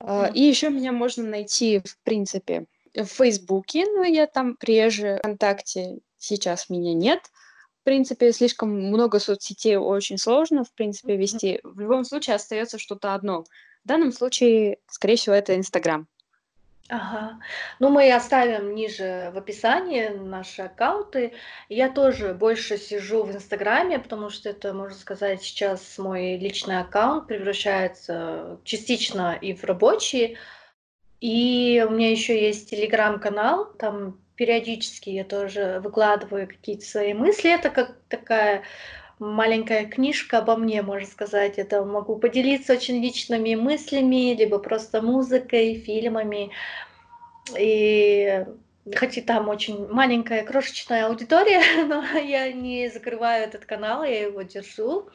Mm. 0.00 0.32
И 0.32 0.42
еще 0.42 0.70
меня 0.70 0.90
можно 0.90 1.24
найти, 1.24 1.80
в 1.80 1.98
принципе, 2.02 2.66
в 2.94 3.04
Фейсбуке, 3.04 3.84
но 3.86 4.04
я 4.04 4.26
там 4.26 4.56
реже, 4.60 5.18
ВКонтакте 5.18 5.98
сейчас 6.18 6.68
меня 6.68 6.94
нет. 6.94 7.20
В 7.80 7.84
принципе, 7.84 8.32
слишком 8.32 8.70
много 8.70 9.18
соцсетей 9.18 9.76
очень 9.76 10.18
сложно, 10.18 10.64
в 10.64 10.72
принципе, 10.72 11.16
вести. 11.16 11.60
В 11.62 11.80
любом 11.80 12.04
случае 12.04 12.36
остается 12.36 12.78
что-то 12.78 13.14
одно. 13.14 13.44
В 13.84 13.88
данном 13.88 14.12
случае, 14.12 14.78
скорее 14.88 15.16
всего, 15.16 15.34
это 15.34 15.56
Инстаграм. 15.56 16.06
Ага. 16.90 17.38
Ну, 17.80 17.90
мы 17.90 18.10
оставим 18.10 18.74
ниже 18.74 19.30
в 19.34 19.38
описании 19.38 20.08
наши 20.08 20.62
аккаунты. 20.62 21.34
Я 21.68 21.90
тоже 21.90 22.32
больше 22.32 22.78
сижу 22.78 23.24
в 23.24 23.30
Инстаграме, 23.30 23.98
потому 23.98 24.30
что 24.30 24.48
это, 24.48 24.72
можно 24.72 24.96
сказать, 24.96 25.42
сейчас 25.42 25.98
мой 25.98 26.38
личный 26.38 26.80
аккаунт 26.80 27.26
превращается 27.26 28.58
частично 28.64 29.36
и 29.38 29.52
в 29.52 29.64
рабочий. 29.64 30.38
И 31.20 31.84
у 31.86 31.90
меня 31.90 32.10
еще 32.10 32.40
есть 32.40 32.70
телеграм-канал, 32.70 33.66
там 33.78 34.18
периодически 34.36 35.10
я 35.10 35.24
тоже 35.24 35.80
выкладываю 35.82 36.46
какие-то 36.46 36.84
свои 36.84 37.12
мысли. 37.12 37.52
Это 37.52 37.70
как 37.70 37.96
такая 38.08 38.62
маленькая 39.18 39.86
книжка 39.86 40.38
обо 40.38 40.56
мне, 40.56 40.80
можно 40.82 41.08
сказать. 41.08 41.58
Это 41.58 41.84
могу 41.84 42.16
поделиться 42.16 42.74
очень 42.74 43.02
личными 43.02 43.56
мыслями, 43.56 44.34
либо 44.34 44.58
просто 44.60 45.02
музыкой, 45.02 45.74
фильмами. 45.74 46.52
И 47.58 48.44
хоть 48.96 49.18
и 49.18 49.20
там 49.20 49.48
очень 49.48 49.88
маленькая 49.88 50.44
крошечная 50.44 51.06
аудитория, 51.06 51.84
но 51.86 52.04
я 52.18 52.52
не 52.52 52.88
закрываю 52.88 53.44
этот 53.44 53.64
канал, 53.64 54.04
я 54.04 54.22
его 54.22 54.42
держу. 54.42 55.08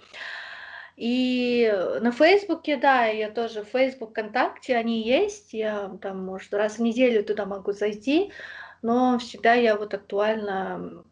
И 0.95 1.73
на 2.01 2.11
Фейсбуке, 2.11 2.77
да, 2.77 3.05
я 3.05 3.31
тоже 3.31 3.63
Фейсбук, 3.63 4.11
ВКонтакте, 4.11 4.75
они 4.75 5.01
есть. 5.01 5.53
Я 5.53 5.91
там, 6.01 6.23
может, 6.23 6.53
раз 6.53 6.77
в 6.77 6.81
неделю 6.81 7.23
туда 7.23 7.45
могу 7.45 7.71
зайти, 7.71 8.31
но 8.81 9.17
всегда 9.17 9.53
я 9.53 9.75
вот 9.75 9.93
актуально 9.93 11.03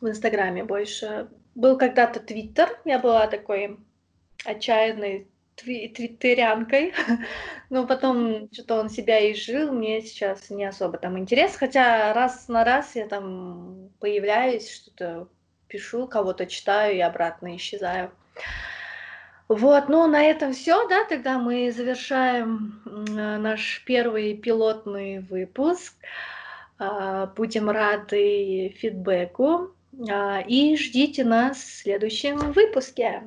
в 0.00 0.08
Инстаграме 0.08 0.64
больше. 0.64 1.28
Был 1.54 1.76
когда-то 1.76 2.20
Твиттер, 2.20 2.78
я 2.84 2.98
была 2.98 3.26
такой 3.26 3.78
отчаянной 4.44 5.26
тви 5.56 5.88
твиттерянкой, 5.88 6.94
но 7.70 7.86
потом 7.86 8.48
что-то 8.52 8.80
он 8.80 8.88
себя 8.88 9.18
и 9.18 9.34
жил, 9.34 9.72
мне 9.72 10.00
сейчас 10.00 10.50
не 10.50 10.64
особо 10.64 10.98
там 10.98 11.18
интерес, 11.18 11.56
хотя 11.56 12.12
раз 12.12 12.48
на 12.48 12.64
раз 12.64 12.96
я 12.96 13.06
там 13.06 13.90
появляюсь, 14.00 14.70
что-то 14.70 15.28
пишу, 15.68 16.06
кого-то 16.06 16.46
читаю 16.46 16.96
и 16.96 17.00
обратно 17.00 17.56
исчезаю. 17.56 18.12
Вот, 19.54 19.90
ну 19.90 20.06
на 20.06 20.24
этом 20.24 20.54
все, 20.54 20.88
да, 20.88 21.04
тогда 21.04 21.38
мы 21.38 21.70
завершаем 21.72 22.80
наш 22.86 23.84
первый 23.84 24.34
пилотный 24.34 25.18
выпуск. 25.18 25.94
А, 26.78 27.26
будем 27.26 27.68
рады 27.68 28.74
фидбэку 28.78 29.74
а, 30.10 30.40
и 30.40 30.74
ждите 30.76 31.24
нас 31.24 31.58
в 31.58 31.82
следующем 31.82 32.38
выпуске. 32.52 33.24